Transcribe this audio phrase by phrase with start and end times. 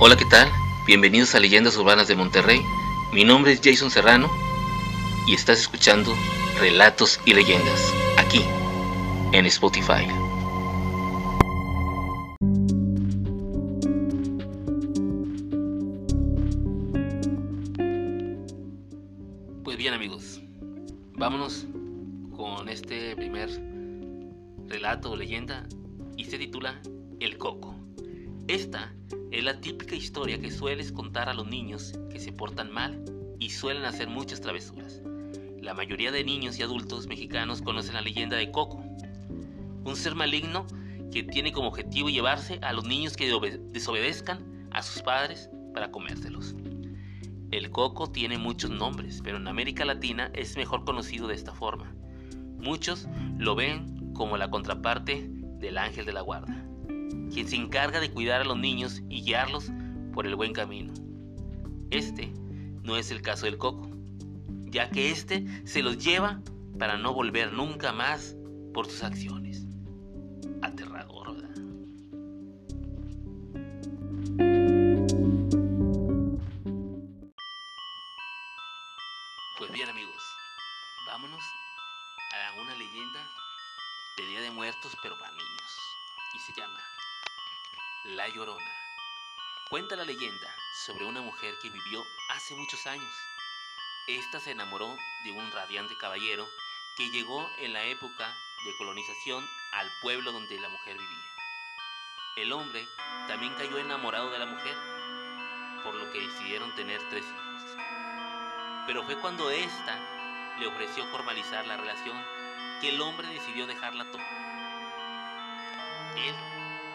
[0.00, 0.48] Hola, ¿qué tal?
[0.86, 2.60] Bienvenidos a Leyendas Urbanas de Monterrey.
[3.12, 4.30] Mi nombre es Jason Serrano
[5.26, 6.14] y estás escuchando
[6.60, 8.44] Relatos y Leyendas aquí
[9.32, 10.06] en Spotify.
[19.64, 20.40] Pues bien amigos,
[21.16, 21.66] vámonos
[22.36, 23.50] con este primer
[24.68, 25.66] relato o leyenda
[26.16, 26.80] y se titula
[27.18, 27.74] El Coco.
[28.46, 33.04] Esta es la típica historia que sueles contar a los niños que se portan mal
[33.38, 35.02] y suelen hacer muchas travesuras.
[35.60, 38.82] La mayoría de niños y adultos mexicanos conocen la leyenda de Coco,
[39.84, 40.66] un ser maligno
[41.12, 43.32] que tiene como objetivo llevarse a los niños que
[43.72, 46.54] desobedezcan a sus padres para comérselos.
[47.50, 51.94] El coco tiene muchos nombres, pero en América Latina es mejor conocido de esta forma.
[52.58, 53.08] Muchos
[53.38, 56.67] lo ven como la contraparte del ángel de la guarda,
[57.28, 59.70] quien se encarga de cuidar a los niños y guiarlos
[60.12, 60.92] por el buen camino.
[61.90, 62.32] Este
[62.82, 63.90] no es el caso del coco,
[64.66, 66.40] ya que este se los lleva
[66.78, 68.36] para no volver nunca más
[68.74, 69.66] por sus acciones.
[70.62, 71.54] Aterrador, ¿verdad?
[79.58, 80.22] Pues bien amigos,
[81.06, 81.42] vámonos
[82.32, 83.20] a una leyenda
[84.16, 85.48] de Día de Muertos pero para niños.
[86.34, 86.78] Y se llama
[88.16, 88.72] La Llorona.
[89.68, 90.48] Cuenta la leyenda
[90.86, 93.12] sobre una mujer que vivió hace muchos años.
[94.06, 96.48] Esta se enamoró de un radiante caballero
[96.96, 101.24] que llegó en la época de colonización al pueblo donde la mujer vivía.
[102.36, 102.88] El hombre
[103.26, 104.76] también cayó enamorado de la mujer,
[105.84, 107.76] por lo que decidieron tener tres hijos.
[108.86, 112.16] Pero fue cuando ésta le ofreció formalizar la relación
[112.80, 114.22] que el hombre decidió dejarla todo.
[116.16, 116.34] Él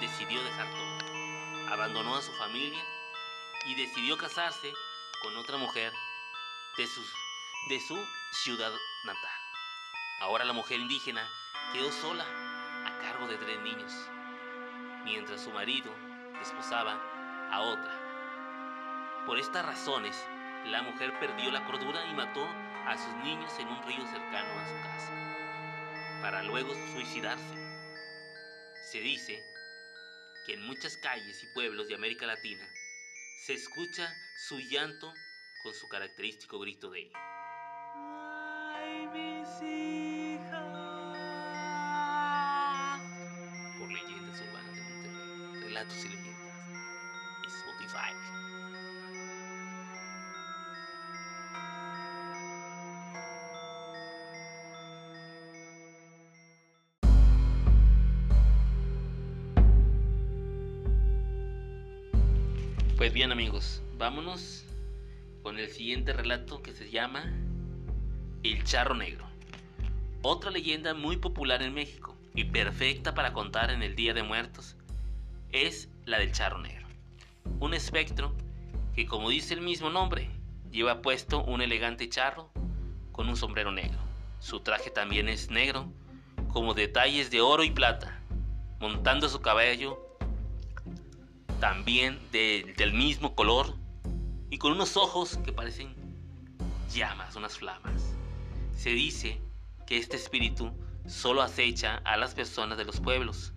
[0.00, 0.93] decidió dejar todo.
[1.68, 2.84] Abandonó a su familia
[3.66, 4.74] y decidió casarse
[5.20, 5.92] con otra mujer
[6.76, 6.88] de,
[7.68, 8.72] de su ciudad
[9.04, 9.40] natal.
[10.20, 11.28] Ahora la mujer indígena
[11.72, 12.24] quedó sola
[12.86, 13.92] a cargo de tres niños,
[15.04, 15.90] mientras su marido
[16.38, 17.00] desposaba
[17.50, 19.24] a otra.
[19.26, 20.22] Por estas razones,
[20.66, 22.46] la mujer perdió la cordura y mató
[22.86, 27.54] a sus niños en un río cercano a su casa, para luego suicidarse.
[28.90, 29.53] Se dice
[30.44, 32.68] que en muchas calles y pueblos de América Latina
[33.46, 35.14] se escucha su llanto
[35.62, 37.10] con su característico grito de
[38.74, 40.60] ¡Ay, mis hijas!
[43.78, 46.08] Por leyendas urbanas de Monterrey, relatos y
[62.96, 64.64] Pues bien amigos, vámonos
[65.42, 67.24] con el siguiente relato que se llama
[68.44, 69.26] El Charro Negro.
[70.22, 74.76] Otra leyenda muy popular en México y perfecta para contar en el Día de Muertos
[75.50, 76.86] es la del Charro Negro.
[77.58, 78.32] Un espectro
[78.94, 80.30] que como dice el mismo nombre,
[80.70, 82.52] lleva puesto un elegante charro
[83.10, 83.98] con un sombrero negro.
[84.38, 85.92] Su traje también es negro,
[86.46, 88.20] como detalles de oro y plata,
[88.78, 90.03] montando su cabello
[91.64, 93.74] también del mismo color
[94.50, 95.94] y con unos ojos que parecen
[96.92, 98.14] llamas, unas flamas.
[98.76, 99.40] Se dice
[99.86, 100.70] que este espíritu
[101.06, 103.54] solo acecha a las personas de los pueblos,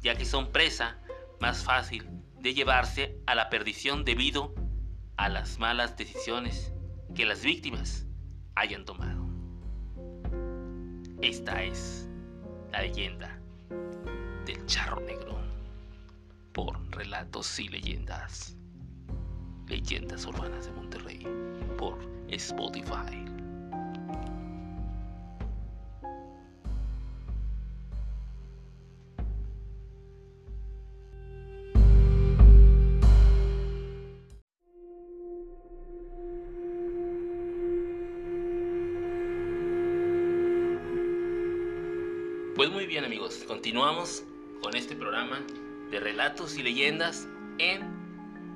[0.00, 0.98] ya que son presa
[1.40, 2.06] más fácil
[2.40, 4.54] de llevarse a la perdición debido
[5.16, 6.72] a las malas decisiones
[7.16, 8.06] que las víctimas
[8.54, 9.26] hayan tomado.
[11.22, 12.08] Esta es
[12.70, 13.36] la leyenda
[14.46, 15.37] del charro negro
[16.58, 18.56] por relatos y leyendas.
[19.68, 21.24] Leyendas urbanas de Monterrey
[21.76, 21.96] por
[22.30, 23.24] Spotify.
[42.56, 44.24] Pues muy bien amigos, continuamos
[44.60, 45.40] con este programa
[45.90, 47.96] de relatos y leyendas en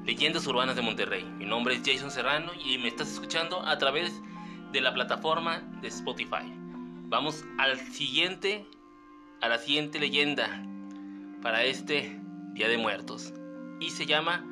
[0.05, 1.25] Leyendas Urbanas de Monterrey.
[1.25, 4.13] Mi nombre es Jason Serrano y me estás escuchando a través
[4.73, 6.53] de la plataforma de Spotify.
[7.09, 8.67] Vamos al siguiente,
[9.41, 10.63] a la siguiente leyenda
[11.41, 12.21] para este
[12.53, 13.33] Día de Muertos
[13.81, 14.45] y se llama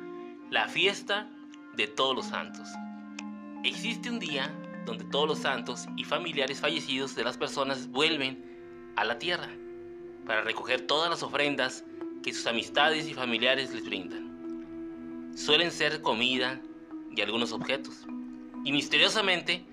[0.49, 1.29] La Fiesta
[1.75, 2.67] de Todos los Santos.
[3.63, 4.51] Existe un día
[4.85, 9.49] donde todos los santos y familiares fallecidos de las personas vuelven a la tierra
[10.25, 11.85] para recoger todas las ofrendas
[12.23, 14.29] que sus amistades y familiares les brindan.
[15.35, 16.61] suelen ser comida
[17.15, 18.05] y algunos objetos.
[18.63, 19.63] Y misteriosamente,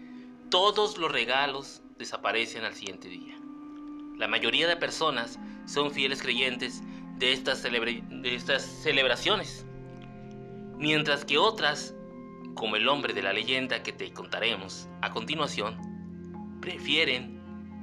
[0.51, 3.37] todos los regalos desaparecen al siguiente día.
[4.17, 6.83] La mayoría de personas son fieles creyentes
[7.19, 9.67] de estas, de estas celebraciones,
[10.79, 11.95] mientras que otras,
[12.55, 15.77] como el hombre de la leyenda que te contaremos a continuación,
[16.61, 17.41] prefieren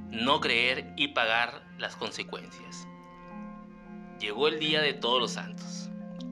[0.10, 2.88] no creer y pagar las consecuencias.
[4.20, 5.90] Llegó el día de todos los santos,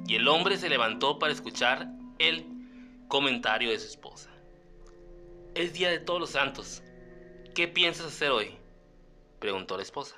[0.08, 1.88] y el hombre se levantó para escuchar
[2.18, 2.46] el
[3.08, 4.30] comentario de su esposa.
[5.56, 6.82] Es día de todos los santos.
[7.54, 8.58] ¿Qué piensas hacer hoy?
[9.40, 10.16] preguntó la esposa.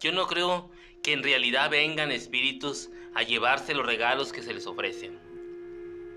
[0.00, 0.70] Yo no creo
[1.02, 5.18] que en realidad vengan espíritus a llevarse los regalos que se les ofrecen.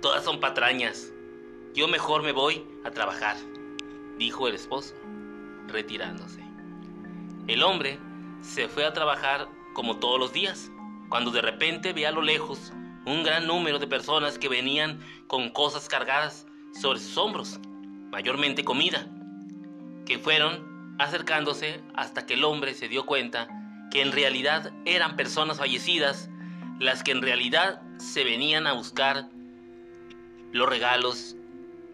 [0.01, 1.11] Todas son patrañas.
[1.73, 3.37] Yo mejor me voy a trabajar,
[4.17, 4.93] dijo el esposo,
[5.67, 6.43] retirándose.
[7.47, 7.97] El hombre
[8.41, 10.71] se fue a trabajar como todos los días,
[11.09, 12.73] cuando de repente ve a lo lejos
[13.05, 16.45] un gran número de personas que venían con cosas cargadas
[16.79, 17.59] sobre sus hombros,
[18.11, 19.07] mayormente comida,
[20.05, 23.47] que fueron acercándose hasta que el hombre se dio cuenta
[23.91, 26.29] que en realidad eran personas fallecidas
[26.79, 29.29] las que en realidad se venían a buscar
[30.51, 31.35] los regalos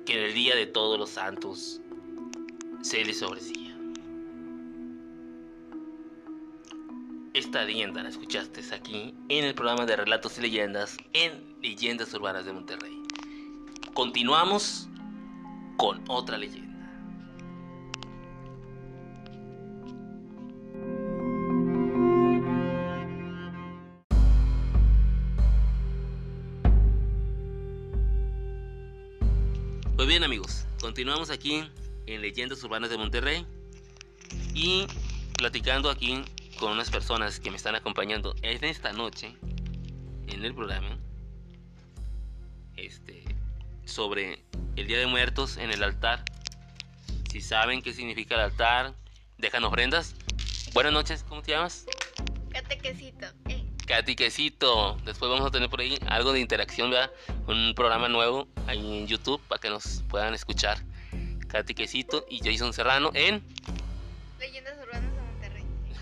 [0.05, 1.81] que en el día de todos los santos
[2.81, 3.66] se les ofrecía.
[7.37, 12.45] Esta leyenda la escuchaste aquí en el programa de Relatos y Leyendas en Leyendas Urbanas
[12.45, 12.99] de Monterrey.
[13.93, 14.89] Continuamos
[15.77, 16.65] con otra leyenda.
[29.95, 31.63] Pues bien amigos, continuamos aquí
[32.07, 33.45] en Leyendas Urbanas de Monterrey
[34.55, 34.87] y
[35.37, 36.23] platicando aquí
[36.57, 39.35] con unas personas que me están acompañando en esta noche
[40.27, 40.97] en el programa
[42.75, 43.23] este
[43.85, 44.43] sobre
[44.75, 46.23] el Día de Muertos en el altar.
[47.31, 48.93] Si saben qué significa el altar,
[49.37, 50.15] dejan ofrendas.
[50.73, 51.85] Buenas noches, ¿cómo te llamas?
[52.51, 53.27] Catequecito.
[53.49, 53.65] Eh.
[53.85, 54.97] Catequecito.
[55.05, 57.11] Después vamos a tener por ahí algo de interacción, ¿verdad?
[57.47, 60.79] Un programa nuevo ahí en YouTube para que nos puedan escuchar.
[61.47, 63.41] Catequecito y Jason Serrano en
[64.39, 65.06] Leyendas Urbanas.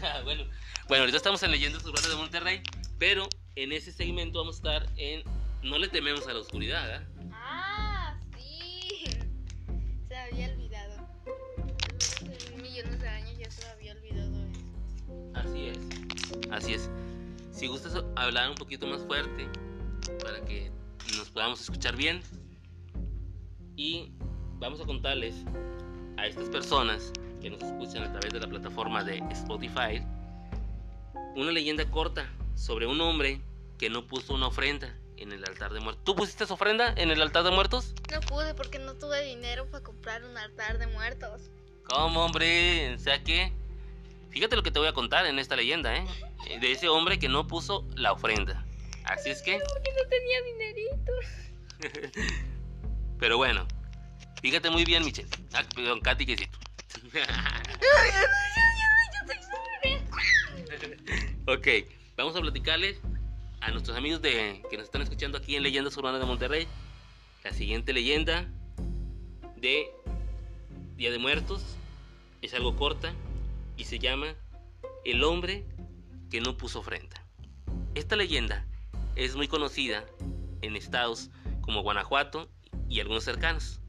[0.23, 0.43] bueno,
[0.87, 2.61] bueno, ahorita estamos en Leyendas Urbanas de Monterrey,
[2.97, 5.23] pero en ese segmento vamos a estar en
[5.63, 7.05] No le tememos a la oscuridad, ¿eh?
[7.31, 9.05] Ah, sí.
[10.07, 11.07] Se había olvidado.
[12.61, 15.31] millones de años ya se había olvidado eso.
[15.33, 16.51] Así es.
[16.51, 16.89] Así es.
[17.51, 19.47] Si gustas hablar un poquito más fuerte
[20.21, 20.71] para que
[21.17, 22.21] nos podamos escuchar bien
[23.75, 24.11] y
[24.59, 25.35] vamos a contarles
[26.17, 27.11] a estas personas
[27.45, 30.03] que nos escuchan a través de la plataforma de Spotify
[31.35, 33.39] una leyenda corta sobre un hombre
[33.77, 36.03] que no puso una ofrenda en el altar de muertos.
[36.03, 37.93] ¿Tú pusiste esa ofrenda en el altar de muertos?
[38.11, 41.51] No pude porque no tuve dinero para comprar un altar de muertos.
[41.83, 42.95] ¿Cómo, hombre?
[42.95, 43.53] O sea que,
[44.31, 46.03] fíjate lo que te voy a contar en esta leyenda, ¿eh?
[46.59, 48.65] De ese hombre que no puso la ofrenda.
[49.03, 49.59] Así es que...
[49.71, 52.21] Porque no tenía dinerito.
[53.19, 53.67] Pero bueno,
[54.41, 55.29] fíjate muy bien, Michelle.
[55.53, 56.49] Ah, perdón, Katy, que sí.
[61.47, 61.67] Ok,
[62.17, 62.99] vamos a platicarles
[63.61, 66.67] a nuestros amigos de, que nos están escuchando aquí en Leyendas Urbanas de Monterrey
[67.43, 68.45] la siguiente leyenda
[69.55, 69.87] de
[70.97, 71.63] Día de Muertos.
[72.41, 73.13] Es algo corta
[73.77, 74.35] y se llama
[75.05, 75.65] El hombre
[76.29, 77.23] que no puso ofrenda.
[77.93, 78.65] Esta leyenda
[79.15, 80.05] es muy conocida
[80.61, 81.29] en estados
[81.61, 82.49] como Guanajuato
[82.89, 83.79] y algunos cercanos.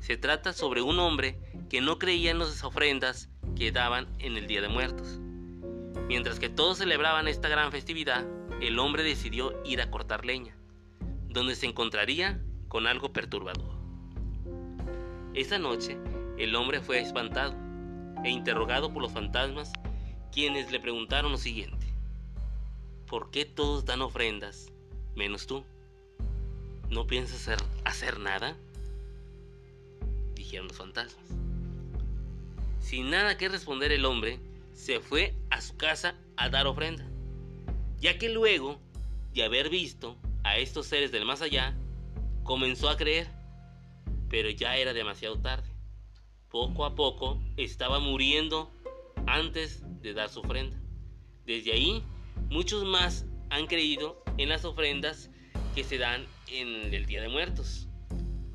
[0.00, 1.36] Se trata sobre un hombre
[1.70, 5.20] que no creía en las ofrendas que daban en el Día de Muertos.
[6.08, 8.26] Mientras que todos celebraban esta gran festividad,
[8.60, 10.56] el hombre decidió ir a cortar leña,
[11.28, 13.70] donde se encontraría con algo perturbador.
[15.32, 15.96] Esa noche,
[16.38, 17.54] el hombre fue espantado
[18.24, 19.72] e interrogado por los fantasmas,
[20.32, 21.86] quienes le preguntaron lo siguiente.
[23.06, 24.72] ¿Por qué todos dan ofrendas,
[25.14, 25.64] menos tú?
[26.88, 28.56] ¿No piensas hacer, hacer nada?
[30.34, 31.49] Dijeron los fantasmas.
[32.90, 34.40] Sin nada que responder el hombre,
[34.72, 37.08] se fue a su casa a dar ofrenda,
[38.00, 38.80] ya que luego
[39.32, 41.78] de haber visto a estos seres del más allá,
[42.42, 43.28] comenzó a creer,
[44.28, 45.70] pero ya era demasiado tarde.
[46.48, 48.72] Poco a poco estaba muriendo
[49.24, 50.76] antes de dar su ofrenda.
[51.46, 52.02] Desde ahí,
[52.48, 55.30] muchos más han creído en las ofrendas
[55.76, 57.86] que se dan en el Día de Muertos.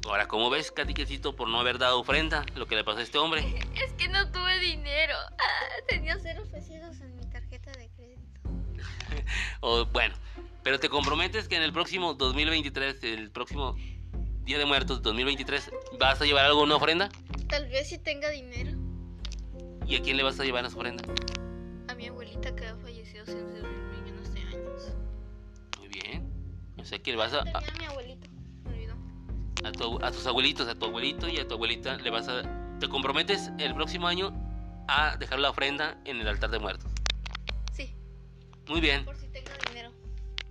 [0.05, 3.17] Ahora, ¿cómo ves, Catiquecito, por no haber dado ofrenda lo que le pasó a este
[3.17, 3.43] hombre?
[3.75, 5.15] Es que no tuve dinero.
[5.31, 8.21] Ah, tenía cero pesos en mi tarjeta de crédito.
[9.61, 10.13] o, bueno,
[10.63, 13.75] Pero te comprometes que en el próximo 2023, el próximo
[14.43, 17.09] Día de Muertos 2023, ¿vas a llevar alguna ofrenda?
[17.49, 18.77] Tal vez si tenga dinero.
[19.87, 21.03] ¿Y a quién le vas a llevar esa ofrenda?
[21.87, 24.93] A mi abuelita que ha fallecido hace millones de años.
[25.79, 26.31] Muy bien.
[26.77, 28.34] O sea que le vas a, a mi abuelito.
[29.85, 32.41] Tu- a tus abuelitos, a tu abuelito y a tu abuelita, le vas a...
[32.79, 34.33] ¿Te comprometes el próximo año
[34.87, 36.89] a dejar la ofrenda en el altar de muertos?
[37.71, 37.93] Sí,
[38.67, 39.05] Muy bien.
[39.05, 39.91] por si tenga dinero.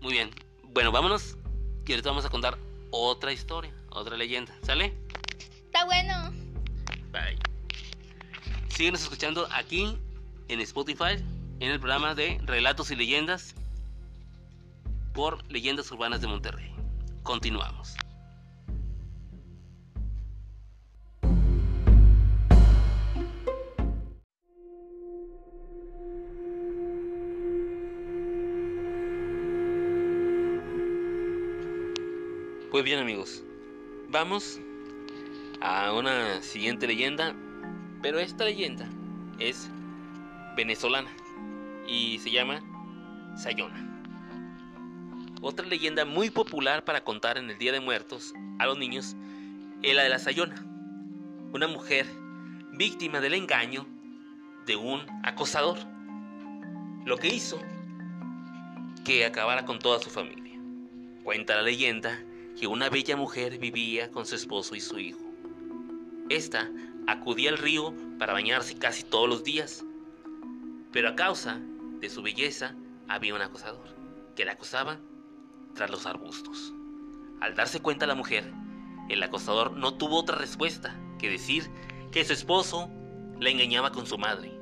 [0.00, 0.30] Muy bien.
[0.72, 1.36] Bueno, vámonos.
[1.84, 2.56] Y ahorita vamos a contar
[2.92, 4.54] otra historia, otra leyenda.
[4.62, 4.94] ¿Sale?
[5.66, 6.30] Está bueno.
[7.10, 7.36] Bye.
[8.68, 9.98] Síguenos escuchando aquí
[10.46, 11.16] en Spotify,
[11.58, 13.56] en el programa de Relatos y Leyendas
[15.12, 16.72] por Leyendas Urbanas de Monterrey.
[17.24, 17.96] Continuamos.
[32.84, 33.42] Bien amigos,
[34.10, 34.60] vamos
[35.62, 37.34] a una siguiente leyenda,
[38.02, 38.86] pero esta leyenda
[39.38, 39.70] es
[40.54, 41.08] venezolana
[41.88, 42.60] y se llama
[43.38, 44.04] Sayona.
[45.40, 49.16] Otra leyenda muy popular para contar en el Día de Muertos a los niños
[49.82, 50.62] es la de la Sayona,
[51.54, 52.04] una mujer
[52.72, 53.86] víctima del engaño
[54.66, 55.78] de un acosador,
[57.06, 57.58] lo que hizo
[59.06, 60.60] que acabara con toda su familia.
[61.22, 62.22] Cuenta la leyenda
[62.58, 65.20] que una bella mujer vivía con su esposo y su hijo.
[66.28, 66.70] Esta
[67.06, 69.84] acudía al río para bañarse casi todos los días,
[70.92, 71.60] pero a causa
[72.00, 72.74] de su belleza
[73.08, 73.94] había un acosador
[74.34, 74.98] que la acosaba
[75.74, 76.72] tras los arbustos.
[77.40, 78.52] Al darse cuenta la mujer,
[79.08, 81.68] el acosador no tuvo otra respuesta que decir
[82.10, 82.88] que su esposo
[83.40, 84.52] la engañaba con su madre.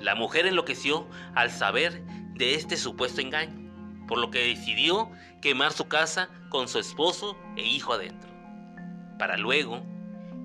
[0.00, 2.02] La mujer enloqueció al saber
[2.34, 3.61] de este supuesto engaño,
[4.12, 8.28] por lo que decidió quemar su casa con su esposo e hijo adentro,
[9.18, 9.82] para luego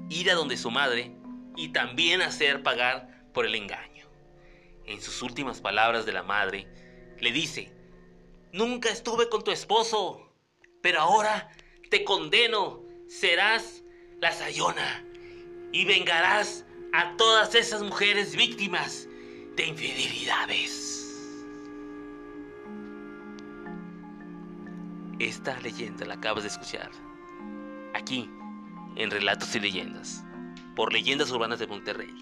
[0.09, 1.11] ir a donde su madre
[1.57, 4.07] y también hacer pagar por el engaño.
[4.85, 6.65] En sus últimas palabras de la madre,
[7.19, 7.69] le dice,
[8.53, 10.31] Nunca estuve con tu esposo,
[10.81, 11.51] pero ahora
[11.89, 13.83] te condeno, serás
[14.21, 15.03] la Sayona
[15.73, 19.09] y vengarás a todas esas mujeres víctimas
[19.57, 20.86] de infidelidades.
[25.19, 26.91] Esta leyenda la acabas de escuchar
[27.95, 28.29] aquí
[28.95, 30.23] en Relatos y Leyendas
[30.75, 32.13] por Leyendas Urbanas de Monterrey.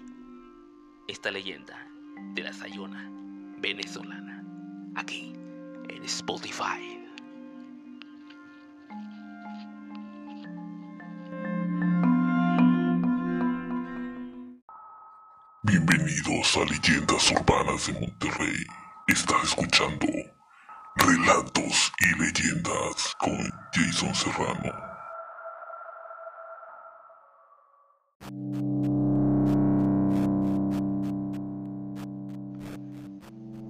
[1.06, 1.76] Esta leyenda
[2.32, 3.06] de la Sayona
[3.58, 4.42] venezolana
[4.94, 5.34] aquí
[5.90, 6.98] en Spotify.
[15.64, 18.56] Bienvenidos a Leyendas Urbanas de Monterrey.
[19.06, 20.06] Estás escuchando
[20.98, 23.36] Relatos y Leyendas con
[23.74, 24.72] Jason Serrano.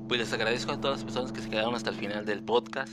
[0.06, 2.92] Pues les agradezco a todas las personas que se quedaron hasta el final del podcast,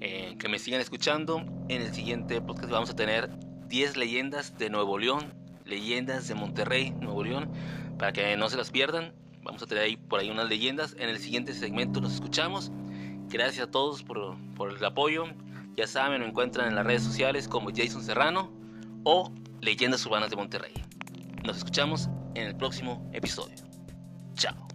[0.00, 1.44] eh, que me sigan escuchando.
[1.68, 3.28] En el siguiente podcast vamos a tener
[3.68, 5.34] 10 leyendas de Nuevo León,
[5.66, 7.50] leyendas de Monterrey, Nuevo León,
[7.98, 9.12] para que no se las pierdan.
[9.42, 10.96] Vamos a tener ahí por ahí unas leyendas.
[10.98, 12.72] En el siguiente segmento nos escuchamos.
[13.32, 15.24] Gracias a todos por, por el apoyo.
[15.74, 18.52] Ya saben, me encuentran en las redes sociales como Jason Serrano
[19.04, 20.74] o Leyendas Urbanas de Monterrey.
[21.42, 23.56] Nos escuchamos en el próximo episodio.
[24.34, 24.68] Chao.